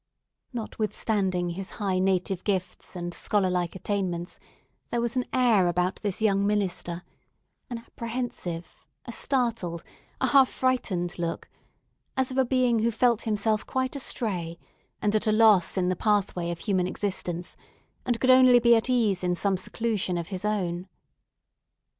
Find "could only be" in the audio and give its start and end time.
18.19-18.75